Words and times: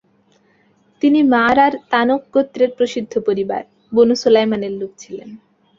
তিনি 1.01 1.19
মা’আরার 1.23 1.73
তানুখ 1.89 2.21
গোত্রের 2.33 2.71
প্রসিদ্ধ 2.77 3.13
পরিবার, 3.27 3.61
বনু 3.91 4.15
সোলায়মানের 4.15 4.73
লোক 4.79 4.91
ছিলেন। 4.97 5.29